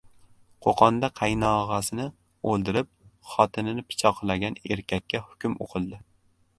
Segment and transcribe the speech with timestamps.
[0.67, 2.07] Qo‘qonda qaynog‘asini
[2.53, 2.91] o‘ldirib,
[3.35, 6.07] xotinini pichoqlagan erkakka hukm o‘qildi